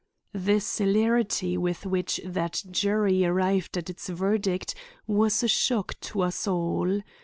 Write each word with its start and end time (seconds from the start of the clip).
The 0.33 0.59
celerity 0.59 1.57
with 1.59 1.85
which 1.85 2.19
that 2.25 2.63
jury 2.71 3.23
arrived 3.23 3.77
at 3.77 3.87
its 3.87 4.09
verdict 4.09 4.73
was 5.05 5.43
a 5.43 5.47
shock 5.47 5.93
to 5.99 6.23
us 6.23 6.47
all. 6.47 7.01